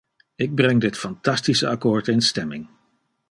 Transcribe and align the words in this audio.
Ik 0.35 0.55
breng 0.55 0.81
dit 0.81 0.97
fantastische 0.97 1.67
akkoord 1.67 2.07
in 2.07 2.21
stemming. 2.21 2.67